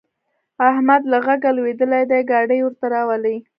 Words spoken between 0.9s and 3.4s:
له غږه لوېدلی دی؛ ګاډی ورته راولي.